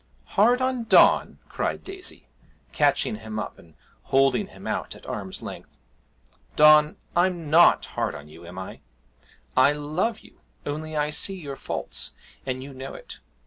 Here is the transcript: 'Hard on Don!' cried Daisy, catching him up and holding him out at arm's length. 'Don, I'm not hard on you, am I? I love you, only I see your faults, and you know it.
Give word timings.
'Hard 0.33 0.63
on 0.63 0.85
Don!' 0.85 1.37
cried 1.47 1.83
Daisy, 1.83 2.27
catching 2.71 3.17
him 3.17 3.37
up 3.37 3.59
and 3.59 3.75
holding 4.05 4.47
him 4.47 4.65
out 4.65 4.95
at 4.95 5.05
arm's 5.05 5.43
length. 5.43 5.77
'Don, 6.55 6.97
I'm 7.15 7.51
not 7.51 7.85
hard 7.85 8.15
on 8.15 8.27
you, 8.27 8.43
am 8.43 8.57
I? 8.57 8.79
I 9.55 9.73
love 9.73 10.21
you, 10.21 10.41
only 10.65 10.97
I 10.97 11.11
see 11.11 11.35
your 11.35 11.55
faults, 11.55 12.13
and 12.47 12.63
you 12.63 12.73
know 12.73 12.95
it. 12.95 13.19